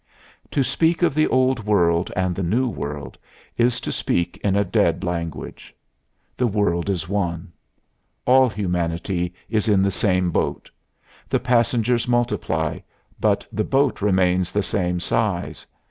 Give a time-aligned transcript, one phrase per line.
[0.49, 3.19] To speak of the Old World and the New World
[3.55, 5.75] is to speak in a dead language.
[6.35, 7.51] The world is one.
[8.25, 10.71] All humanity is in the same boat.
[11.29, 12.79] The passengers multiply,
[13.19, 15.67] but the boat remains the same size.